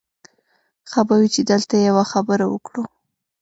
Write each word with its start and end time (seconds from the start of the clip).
ښه 0.89 1.01
به 1.07 1.15
وي 1.19 1.29
چې 1.35 1.41
دلته 1.51 1.75
یوه 1.87 2.03
خبره 2.11 2.45
وکړو 2.49 2.83